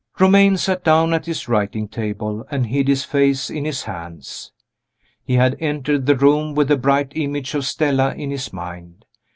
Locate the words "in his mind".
8.15-9.05